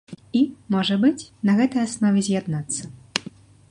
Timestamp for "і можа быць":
0.39-1.29